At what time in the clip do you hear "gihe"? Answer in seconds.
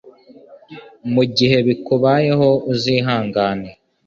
1.37-1.57